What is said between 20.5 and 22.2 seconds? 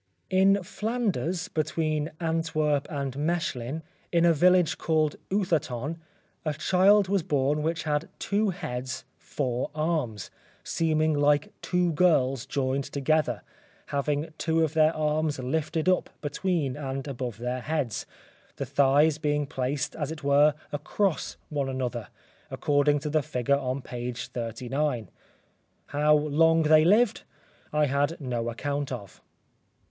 across one another,